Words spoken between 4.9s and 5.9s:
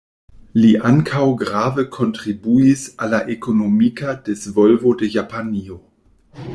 de Japanio.